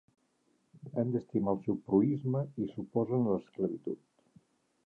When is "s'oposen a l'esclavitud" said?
2.73-4.03